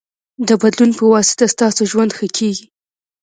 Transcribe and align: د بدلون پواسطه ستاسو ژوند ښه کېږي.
د 0.47 0.49
بدلون 0.61 0.91
پواسطه 0.99 1.45
ستاسو 1.53 1.81
ژوند 1.91 2.11
ښه 2.17 2.27
کېږي. 2.37 2.65